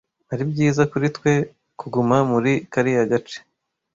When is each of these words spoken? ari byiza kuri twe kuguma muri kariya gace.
ari 0.31 0.43
byiza 0.51 0.81
kuri 0.91 1.07
twe 1.17 1.33
kuguma 1.79 2.17
muri 2.31 2.51
kariya 2.71 3.03
gace. 3.11 3.39